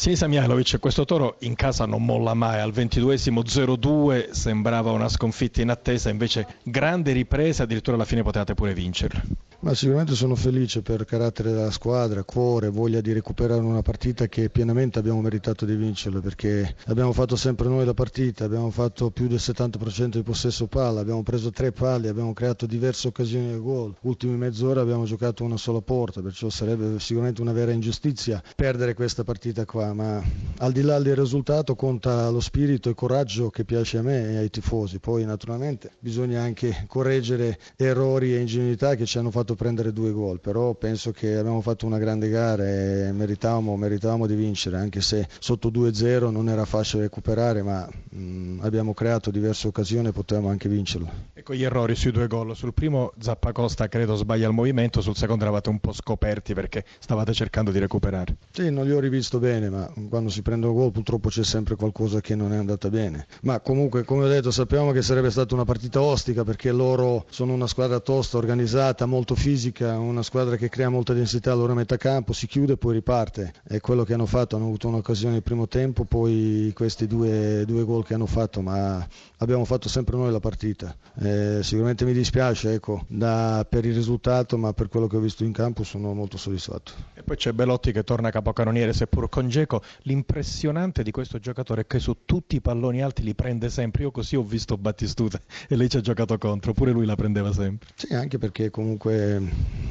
Sinisa 0.00 0.28
Mihailovic, 0.28 0.78
questo 0.78 1.04
toro 1.04 1.38
in 1.40 1.56
casa 1.56 1.84
non 1.84 2.04
molla 2.04 2.32
mai, 2.32 2.60
al 2.60 2.70
22esimo 2.70 3.40
0-2 3.40 4.30
sembrava 4.30 4.92
una 4.92 5.08
sconfitta 5.08 5.60
in 5.60 5.70
attesa, 5.70 6.08
invece 6.08 6.46
grande 6.62 7.10
ripresa, 7.10 7.64
addirittura 7.64 7.96
alla 7.96 8.04
fine 8.04 8.22
potevate 8.22 8.54
pure 8.54 8.74
vincerla. 8.74 9.20
Ma 9.60 9.74
sicuramente 9.74 10.14
sono 10.14 10.36
felice 10.36 10.82
per 10.82 11.04
carattere 11.04 11.50
della 11.50 11.72
squadra, 11.72 12.22
cuore, 12.22 12.68
voglia 12.68 13.00
di 13.00 13.12
recuperare 13.12 13.60
una 13.60 13.82
partita 13.82 14.28
che 14.28 14.50
pienamente 14.50 15.00
abbiamo 15.00 15.20
meritato 15.20 15.64
di 15.64 15.74
vincerla 15.74 16.20
perché 16.20 16.76
abbiamo 16.86 17.12
fatto 17.12 17.34
sempre 17.34 17.66
noi 17.66 17.84
la 17.84 17.92
partita, 17.92 18.44
abbiamo 18.44 18.70
fatto 18.70 19.10
più 19.10 19.26
del 19.26 19.40
70% 19.40 20.10
di 20.10 20.22
possesso 20.22 20.68
palla, 20.68 21.00
abbiamo 21.00 21.24
preso 21.24 21.50
tre 21.50 21.72
palle, 21.72 22.08
abbiamo 22.08 22.34
creato 22.34 22.66
diverse 22.66 23.08
occasioni 23.08 23.50
di 23.50 23.58
gol, 23.58 23.96
ultime 24.02 24.36
mezz'ora 24.36 24.80
abbiamo 24.80 25.06
giocato 25.06 25.42
una 25.42 25.56
sola 25.56 25.80
porta, 25.80 26.22
perciò 26.22 26.48
sarebbe 26.48 27.00
sicuramente 27.00 27.40
una 27.40 27.52
vera 27.52 27.72
ingiustizia 27.72 28.40
perdere 28.54 28.94
questa 28.94 29.24
partita 29.24 29.64
qua, 29.64 29.92
ma 29.92 30.22
al 30.58 30.70
di 30.70 30.82
là 30.82 31.00
del 31.00 31.16
risultato 31.16 31.74
conta 31.74 32.30
lo 32.30 32.40
spirito 32.40 32.86
e 32.86 32.92
il 32.92 32.96
coraggio 32.96 33.50
che 33.50 33.64
piace 33.64 33.98
a 33.98 34.02
me 34.02 34.34
e 34.34 34.36
ai 34.36 34.50
tifosi, 34.50 35.00
poi 35.00 35.24
naturalmente 35.24 35.90
bisogna 35.98 36.42
anche 36.42 36.84
correggere 36.86 37.58
errori 37.74 38.36
e 38.36 38.38
ingenuità 38.38 38.94
che 38.94 39.04
ci 39.04 39.18
hanno 39.18 39.32
fatto 39.32 39.46
prendere 39.54 39.92
due 39.92 40.12
gol, 40.12 40.40
però 40.40 40.74
penso 40.74 41.12
che 41.12 41.36
abbiamo 41.36 41.60
fatto 41.60 41.86
una 41.86 41.98
grande 41.98 42.28
gara 42.28 42.66
e 42.66 43.12
meritavamo, 43.12 43.76
meritavamo 43.76 44.26
di 44.26 44.34
vincere, 44.34 44.76
anche 44.76 45.00
se 45.00 45.26
sotto 45.38 45.70
2-0 45.70 46.30
non 46.30 46.48
era 46.48 46.64
facile 46.64 47.02
recuperare, 47.02 47.62
ma 47.62 47.88
mh, 48.10 48.60
abbiamo 48.62 48.94
creato 48.94 49.30
diverse 49.30 49.68
occasioni 49.68 50.08
e 50.08 50.12
potevamo 50.12 50.48
anche 50.48 50.68
vincerlo. 50.68 51.10
Ecco 51.34 51.54
gli 51.54 51.64
errori 51.64 51.94
sui 51.94 52.12
due 52.12 52.26
gol, 52.26 52.56
sul 52.56 52.74
primo 52.74 53.12
Zappacosta 53.18 53.88
credo 53.88 54.14
sbaglia 54.16 54.46
il 54.46 54.54
movimento, 54.54 55.00
sul 55.00 55.16
secondo 55.16 55.44
eravate 55.44 55.68
un 55.68 55.78
po' 55.78 55.92
scoperti 55.92 56.54
perché 56.54 56.84
stavate 56.98 57.32
cercando 57.32 57.70
di 57.70 57.78
recuperare. 57.78 58.36
Sì, 58.50 58.70
non 58.70 58.84
li 58.84 58.92
ho 58.92 59.00
rivisto 59.00 59.38
bene, 59.38 59.70
ma 59.70 59.90
quando 60.08 60.30
si 60.30 60.42
prendono 60.42 60.72
gol 60.72 60.92
purtroppo 60.92 61.28
c'è 61.28 61.44
sempre 61.44 61.76
qualcosa 61.76 62.20
che 62.20 62.34
non 62.34 62.52
è 62.52 62.56
andata 62.56 62.88
bene. 62.90 63.26
Ma 63.42 63.60
comunque, 63.60 64.04
come 64.04 64.24
ho 64.24 64.28
detto, 64.28 64.50
sappiamo 64.50 64.92
che 64.92 65.02
sarebbe 65.02 65.30
stata 65.30 65.54
una 65.54 65.64
partita 65.64 66.00
ostica 66.00 66.44
perché 66.44 66.72
loro 66.72 67.24
sono 67.30 67.52
una 67.52 67.66
squadra 67.66 68.00
tosta, 68.00 68.36
organizzata, 68.36 69.06
molto 69.06 69.34
fisica, 69.38 69.96
una 69.98 70.22
squadra 70.22 70.56
che 70.56 70.68
crea 70.68 70.88
molta 70.88 71.12
densità 71.12 71.52
alla 71.52 71.60
loro 71.60 71.74
metà 71.74 71.96
campo, 71.96 72.32
si 72.32 72.48
chiude 72.48 72.72
e 72.72 72.76
poi 72.76 72.94
riparte. 72.94 73.52
È 73.62 73.80
quello 73.80 74.02
che 74.02 74.12
hanno 74.12 74.26
fatto, 74.26 74.56
hanno 74.56 74.66
avuto 74.66 74.88
un'occasione 74.88 75.34
nel 75.34 75.42
primo 75.44 75.68
tempo, 75.68 76.04
poi 76.04 76.72
questi 76.74 77.06
due, 77.06 77.62
due 77.64 77.84
gol 77.84 78.04
che 78.04 78.14
hanno 78.14 78.26
fatto, 78.26 78.60
ma 78.60 79.06
abbiamo 79.38 79.64
fatto 79.64 79.88
sempre 79.88 80.16
noi 80.16 80.32
la 80.32 80.40
partita. 80.40 80.94
Eh, 81.20 81.60
sicuramente 81.62 82.04
mi 82.04 82.12
dispiace 82.12 82.74
ecco, 82.74 83.04
da, 83.06 83.64
per 83.68 83.84
il 83.86 83.94
risultato, 83.94 84.58
ma 84.58 84.72
per 84.72 84.88
quello 84.88 85.06
che 85.06 85.16
ho 85.16 85.20
visto 85.20 85.44
in 85.44 85.52
campo 85.52 85.84
sono 85.84 86.12
molto 86.14 86.36
soddisfatto. 86.36 86.92
E 87.14 87.22
poi 87.22 87.36
c'è 87.36 87.52
Belotti 87.52 87.92
che 87.92 88.02
torna 88.02 88.30
capocannoniere, 88.30 88.92
seppur 88.92 89.28
con 89.28 89.48
Geco. 89.48 89.82
L'impressionante 90.02 91.04
di 91.04 91.12
questo 91.12 91.38
giocatore 91.38 91.82
è 91.82 91.86
che 91.86 92.00
su 92.00 92.16
tutti 92.24 92.56
i 92.56 92.60
palloni 92.60 93.02
alti 93.02 93.22
li 93.22 93.34
prende 93.34 93.70
sempre. 93.70 94.02
Io 94.02 94.10
così 94.10 94.34
ho 94.34 94.42
visto 94.42 94.76
Battistuta 94.76 95.40
e 95.68 95.76
lei 95.76 95.88
ci 95.88 95.96
ha 95.96 96.00
giocato 96.00 96.36
contro, 96.38 96.72
pure 96.72 96.90
lui 96.90 97.06
la 97.06 97.14
prendeva 97.14 97.52
sempre. 97.52 97.88
Sì, 97.94 98.12
anche 98.12 98.38
perché 98.38 98.70
comunque 98.70 99.27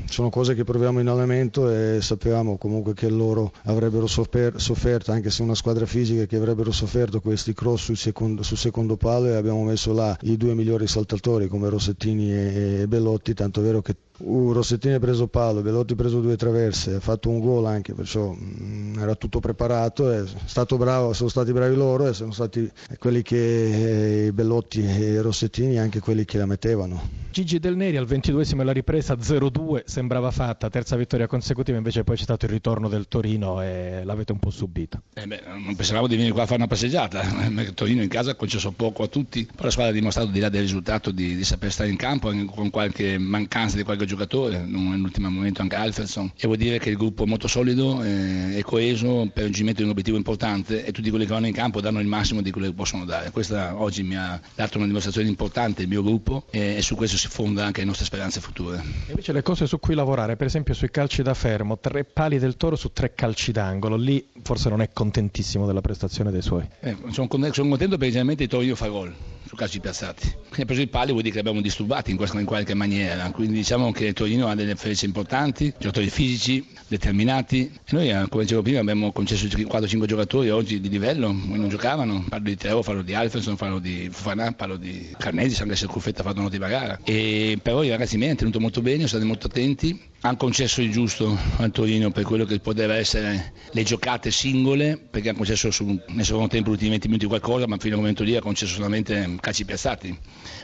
sono 0.05 0.29
cose 0.29 0.55
che 0.55 0.63
proviamo 0.63 0.99
in 0.99 1.07
allenamento 1.07 1.69
e 1.69 1.99
sapevamo 2.01 2.57
comunque 2.57 2.93
che 2.93 3.09
loro 3.09 3.51
avrebbero 3.63 4.07
sofferto, 4.07 5.11
anche 5.11 5.29
se 5.29 5.41
una 5.41 5.55
squadra 5.55 5.85
fisica 5.85 6.25
che 6.25 6.37
avrebbero 6.37 6.71
sofferto 6.71 7.19
questi 7.19 7.53
cross 7.53 7.83
sul 7.83 7.97
secondo, 7.97 8.41
sul 8.43 8.57
secondo 8.57 8.95
palo 8.95 9.27
e 9.27 9.35
abbiamo 9.35 9.63
messo 9.63 9.93
là 9.93 10.17
i 10.21 10.37
due 10.37 10.53
migliori 10.55 10.87
saltatori 10.87 11.47
come 11.47 11.69
Rossettini 11.69 12.33
e 12.33 12.85
Bellotti, 12.87 13.33
tanto 13.33 13.61
vero 13.61 13.81
che 13.81 13.95
Uh, 14.19 14.51
Rossettini 14.51 14.95
ha 14.95 14.99
preso 14.99 15.27
palo, 15.27 15.61
Velotti 15.61 15.93
ha 15.93 15.95
preso 15.95 16.21
due 16.21 16.35
traverse, 16.35 16.95
ha 16.95 16.99
fatto 16.99 17.29
un 17.29 17.39
gol 17.39 17.65
anche, 17.67 17.93
perciò 17.93 18.31
mh, 18.31 18.55
mm, 18.61 18.99
era 18.99 19.13
tutto 19.15 19.39
preparato, 19.39 20.11
è 20.11 20.23
stato 20.45 20.77
bravo, 20.77 21.13
sono 21.13 21.29
stati 21.29 21.51
bravi 21.51 21.75
loro 21.75 22.07
e 22.07 22.13
sono 22.13 22.31
stati 22.31 22.69
quelli 22.97 23.21
che 23.21 24.25
eh, 24.25 24.33
Bellotti 24.33 24.83
e 24.83 25.21
Rossettini 25.21 25.77
anche 25.77 25.99
quelli 25.99 26.25
che 26.25 26.39
la 26.39 26.47
mettevano. 26.47 27.25
Gigi 27.29 27.59
Del 27.59 27.75
Neri 27.75 27.97
al 27.97 28.07
22esimo 28.07 28.63
la 28.63 28.71
ripresa 28.71 29.13
0-2 29.13 29.83
sembrava 29.85 30.31
fatta, 30.31 30.71
terza 30.71 30.95
vittoria 30.95 31.27
consecutiva, 31.27 31.77
invece 31.77 32.03
poi 32.03 32.15
c'è 32.15 32.23
stato 32.23 32.45
il 32.45 32.51
ritorno 32.51 32.89
del 32.89 33.07
Torino 33.07 33.61
e 33.61 34.01
l'avete 34.03 34.31
un 34.31 34.39
po' 34.39 34.49
subito. 34.49 35.03
Eh 35.13 35.27
beh, 35.27 35.43
non 35.45 35.75
pensavamo 35.75 36.07
di 36.07 36.15
venire 36.15 36.33
qua 36.33 36.43
a 36.43 36.45
fare 36.45 36.57
una 36.57 36.67
passeggiata, 36.67 37.21
il 37.45 37.73
Torino 37.75 38.01
in 38.01 38.09
casa 38.09 38.31
ha 38.31 38.35
concesso 38.35 38.71
poco 38.71 39.03
a 39.03 39.07
tutti, 39.07 39.45
poi 39.45 39.65
la 39.65 39.69
squadra 39.69 39.91
ha 39.91 39.95
dimostrato 39.95 40.31
di 40.31 40.39
là 40.39 40.49
del 40.49 40.61
risultato 40.61 41.11
di, 41.11 41.35
di 41.35 41.43
saper 41.43 41.71
stare 41.71 41.91
in 41.91 41.95
campo 41.95 42.33
con 42.47 42.71
qualche 42.71 43.19
mancanza 43.19 43.75
di 43.75 43.83
qualche 43.83 44.06
giocatore, 44.07 44.63
nell'ultimo 44.65 45.29
momento 45.29 45.61
anche 45.61 45.75
Alferson, 45.75 46.31
e 46.35 46.45
vuol 46.47 46.57
dire 46.57 46.79
che 46.79 46.89
il 46.89 46.97
gruppo 46.97 47.23
è 47.23 47.27
molto 47.27 47.47
solido 47.47 48.03
eh, 48.03 48.57
e 48.57 48.63
coeso 48.63 49.05
per 49.07 49.43
il 49.43 49.43
raggiungimento 49.43 49.79
di 49.79 49.83
un 49.83 49.91
obiettivo 49.91 50.17
importante 50.17 50.85
e 50.85 50.91
tutti 50.91 51.09
quelli 51.09 51.25
che 51.25 51.33
vanno 51.33 51.47
in 51.47 51.53
campo 51.53 51.81
danno 51.81 51.99
il 51.99 52.07
massimo 52.07 52.41
di 52.41 52.51
quello 52.51 52.67
che 52.67 52.73
possono 52.73 53.05
dare. 53.05 53.31
Questa 53.31 53.79
oggi 53.79 54.03
mi 54.03 54.15
ha 54.15 54.39
dato 54.55 54.77
una 54.77 54.87
dimostrazione 54.87 55.27
importante 55.27 55.83
il 55.83 55.87
mio 55.87 56.01
gruppo 56.01 56.45
e, 56.49 56.81
su 56.81 56.95
questo 56.95 57.17
si 57.17 57.27
fonda 57.27 57.65
anche 57.65 57.81
le 57.81 57.87
nostre 57.87 58.05
speranze 58.05 58.39
future. 58.39 58.81
E 59.07 59.09
invece 59.09 59.33
le 59.33 59.41
cose 59.41 59.67
su 59.67 59.79
cui 59.79 59.95
lavorare, 59.95 60.35
per 60.35 60.47
esempio 60.47 60.73
sui 60.73 60.89
calci 60.89 61.21
da 61.21 61.33
fermo, 61.33 61.77
tre 61.79 62.03
pali 62.03 62.39
del 62.39 62.57
toro 62.57 62.75
su 62.75 62.91
tre 62.91 63.13
calci 63.13 63.51
d'angolo, 63.51 63.95
lì 63.95 64.25
forse 64.41 64.69
non 64.69 64.81
è 64.81 64.89
contentissimo 64.91 65.65
della 65.65 65.81
prestazione 65.81 66.31
dei 66.31 66.41
suoi. 66.41 66.67
Eh, 66.79 66.95
sono, 67.11 67.27
sono 67.29 67.67
contento 67.69 67.97
perché 67.97 68.07
generalmente 68.07 68.43
il 68.43 68.49
Torino 68.49 68.75
fa 68.75 68.87
gol 68.87 69.13
su 69.47 69.55
calci 69.55 69.79
piazzati. 69.79 70.35
E 70.55 70.65
preso 70.65 70.81
il 70.81 70.89
pali 70.89 71.11
vuol 71.11 71.21
dire 71.21 71.33
che 71.33 71.39
abbiamo 71.39 71.61
disturbati 71.61 72.11
in, 72.11 72.17
questa, 72.17 72.39
in 72.39 72.45
qualche 72.45 72.73
maniera, 72.73 73.29
quindi 73.31 73.53
diciamo 73.53 73.91
che 73.91 74.13
Torino 74.13 74.47
ha 74.47 74.55
delle 74.55 74.73
differenze 74.73 75.05
importanti, 75.05 75.73
giocatori 75.77 76.09
fisici, 76.09 76.65
determinati. 76.87 77.71
E 77.85 77.89
noi 77.91 78.09
eh, 78.09 78.25
come 78.29 78.43
dicevo 78.43 78.61
prima 78.61 78.79
abbiamo 78.79 79.11
concesso 79.11 79.45
4-5 79.45 80.05
giocatori 80.05 80.49
oggi 80.49 80.79
di 80.79 80.89
livello, 80.89 81.31
non 81.31 81.69
giocavano, 81.69 82.25
parlo 82.27 82.49
di 82.49 82.55
Teo, 82.55 82.81
parlo 82.81 83.01
di 83.01 83.13
Alferson, 83.13 83.55
parlo 83.55 83.79
di 83.79 84.09
Fofana, 84.11 84.51
parlo 84.53 84.77
di 84.77 85.13
Carnesi, 85.17 85.61
anche 85.61 85.75
se 85.75 85.85
il 85.85 85.91
Cuffetta 85.91 86.21
ha 86.21 86.23
fatto 86.25 86.39
un'ottima 86.39 86.67
gara. 86.67 86.99
E 87.03 87.57
però 87.61 87.83
i 87.83 87.89
ragazzi 87.89 88.17
miei 88.17 88.29
hanno 88.29 88.39
tenuto 88.39 88.59
molto 88.59 88.81
bene, 88.81 88.97
sono 88.97 89.07
stati 89.07 89.25
molto 89.25 89.47
attenti, 89.47 89.99
hanno 90.21 90.37
concesso 90.37 90.81
il 90.81 90.91
giusto 90.91 91.37
al 91.57 91.71
Torino 91.71 92.09
per 92.11 92.23
quello 92.23 92.43
che 92.45 92.59
poteva 92.59 92.95
essere 92.95 93.53
le 93.71 93.83
giocate 93.83 94.31
singole, 94.31 94.97
perché 94.97 95.29
hanno 95.29 95.37
concesso 95.37 95.69
su, 95.69 95.85
nel 96.07 96.25
secondo 96.25 96.47
tempo 96.47 96.69
l'ultimi 96.69 96.89
20 96.91 97.07
minuti 97.07 97.25
qualcosa, 97.27 97.67
ma 97.67 97.77
fino 97.77 97.93
al 97.95 97.99
momento 98.01 98.23
lì 98.23 98.35
ha 98.35 98.41
concesso 98.41 98.73
solamente 98.73 99.35
calci 99.39 99.63
piazzati, 99.65 100.17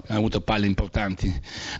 hanno 0.07 0.19
avuto 0.19 0.41
palle 0.41 0.65
importanti. 0.65 1.27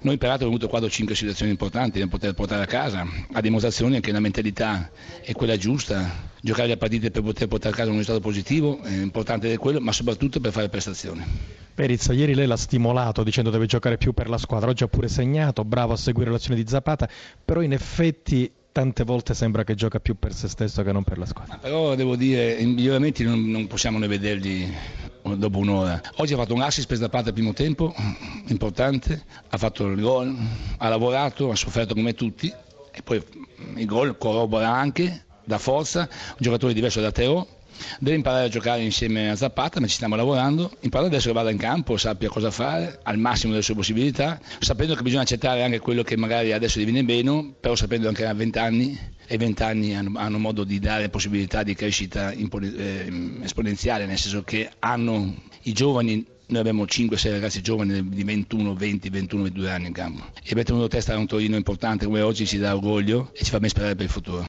Noi 0.02 0.18
peraltro 0.18 0.48
abbiamo 0.48 0.64
avuto 0.66 0.88
4-5 0.88 1.14
situazioni 1.14 1.52
importanti 1.52 2.00
da 2.00 2.08
poter 2.08 2.34
portare 2.34 2.64
a 2.64 2.68
casa, 2.68 3.06
a 3.32 3.42
dimostrazione 3.42 4.00
che 4.02 4.12
la 4.12 4.20
mentalità 4.20 4.92
è 5.22 5.32
quella 5.34 5.58
giusta, 5.58 6.32
giocare 6.46 6.68
le 6.68 6.78
partite 6.78 7.10
per 7.10 7.22
poter 7.22 7.48
portare 7.48 7.74
a 7.74 7.78
casa 7.78 7.90
un 7.90 7.98
risultato 7.98 8.20
positivo, 8.20 8.82
è 8.82 8.92
importante 8.92 9.58
quello, 9.58 9.80
ma 9.80 9.94
soprattutto 9.94 10.42
per 10.42 10.52
fare 10.52 10.68
prestazioni. 10.68 11.24
Perizza, 11.74 12.12
ieri 12.12 12.36
lei 12.36 12.48
l'ha 12.48 12.58
stimolato 12.58 13.24
dicendo 13.24 13.50
deve 13.50 13.66
giocare 13.66 13.98
più 13.98 14.12
per 14.12 14.28
la 14.28 14.38
squadra, 14.38 14.70
oggi 14.70 14.84
ha 14.84 14.88
pure 14.88 15.08
segnato, 15.08 15.64
bravo 15.64 15.94
a 15.94 15.96
seguire 15.96 16.32
l'azione 16.32 16.62
di 16.62 16.68
Zapata, 16.68 17.08
però 17.46 17.62
in 17.62 17.72
effetti 17.72 18.52
tante 18.74 19.06
volte 19.06 19.34
sembra 19.34 19.64
che 19.64 19.74
gioca 19.74 20.02
più 20.02 20.20
per 20.20 20.34
se 20.34 20.50
stesso 20.50 20.84
che 20.84 20.92
non 20.92 21.06
per 21.06 21.18
la 21.18 21.26
squadra. 21.26 21.54
Ma 21.54 21.60
però 21.62 21.96
devo 21.96 22.18
dire, 22.18 22.56
i 22.56 22.66
miglioramenti 22.66 23.24
non, 23.24 23.50
non 23.50 23.66
possiamo 23.68 23.98
ne 23.98 24.08
vederli 24.08 24.70
dopo 25.38 25.60
un'ora. 25.60 26.02
Oggi 26.18 26.34
ha 26.34 26.38
fatto 26.38 26.54
un 26.54 26.62
assist 26.62 26.88
per 26.88 26.98
Zapata 26.98 27.30
al 27.30 27.34
primo 27.34 27.54
tempo, 27.54 27.96
importante, 28.48 29.24
ha 29.48 29.58
fatto 29.58 29.88
il 29.88 30.02
gol, 30.02 30.36
ha 30.78 30.90
lavorato, 30.90 31.52
ha 31.52 31.56
sofferto 31.56 31.94
come 31.94 32.14
tutti 32.14 32.54
e 32.92 33.02
poi 33.02 33.24
il 33.76 33.86
gol 33.86 34.18
corrobora 34.18 34.70
anche, 34.70 35.24
da 35.44 35.58
forza, 35.58 36.02
un 36.02 36.38
giocatore 36.38 36.74
diverso 36.74 37.02
da 37.02 37.12
Teo, 37.12 37.48
deve 38.00 38.16
imparare 38.16 38.46
a 38.46 38.50
giocare 38.50 38.82
insieme 38.82 39.30
a 39.30 39.36
Zapata, 39.36 39.80
ma 39.80 39.88
ci 39.88 39.96
stiamo 39.96 40.16
lavorando, 40.16 40.72
imparare 40.82 41.10
adesso 41.10 41.28
che 41.28 41.34
vada 41.34 41.50
in 41.50 41.58
campo, 41.58 41.98
sappia 41.98 42.30
cosa 42.30 42.52
fare 42.52 43.00
al 43.04 43.18
massimo 43.18 43.52
delle 43.52 43.64
sue 43.64 43.76
possibilità, 43.76 44.40
sapendo 44.60 44.96
che 44.96 45.02
bisogna 45.02 45.24
accettare 45.24 45.64
anche 45.64 45.80
quello 45.80 46.04
che 46.04 46.18
magari 46.18 46.52
adesso 46.52 46.78
diviene 46.78 47.02
meno, 47.02 47.54
però 47.60 47.76
sapendo 47.76 48.08
anche 48.08 48.22
che 48.24 48.28
ha 48.28 48.34
20 48.34 48.60
anni 48.60 49.00
e 49.26 49.38
20 49.38 49.64
anni 49.64 49.96
hanno, 49.96 50.20
hanno, 50.20 50.38
modo 50.38 50.64
di 50.64 50.80
dare 50.80 51.10
possibilità 51.10 51.64
di 51.64 51.74
crescita 51.74 52.32
eh, 52.32 53.40
esponenziale, 53.42 54.06
nel 54.06 54.18
senso 54.18 54.44
che 54.44 54.70
hanno 54.80 55.34
i 55.64 55.74
giovani 55.74 56.32
noi 56.46 56.60
abbiamo 56.60 56.84
5-6 56.84 57.32
ragazzi 57.32 57.62
giovani 57.62 58.10
di 58.10 58.24
21, 58.24 58.76
20, 58.76 59.10
21, 59.10 59.44
22 59.44 59.72
anni 59.72 59.88
in 59.88 59.94
campo. 59.94 60.24
E 60.36 60.42
abbiamo 60.52 60.64
tenuto 60.64 60.88
testa 60.88 61.14
a 61.14 61.18
un 61.18 61.26
Torino 61.26 61.56
importante 61.56 62.06
come 62.06 62.22
oggi 62.22 62.46
ci 62.46 62.58
dà 62.58 62.76
orgoglio 62.76 63.32
e 63.34 63.44
ci 63.44 63.50
fa 63.50 63.60
ben 63.60 63.70
sperare 63.70 63.96
per 63.96 64.06
il 64.06 64.12
futuro. 64.12 64.42